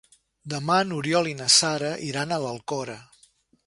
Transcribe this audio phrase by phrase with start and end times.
[0.53, 2.99] Demà n'Oriol i na Sara iran a l'Alcora.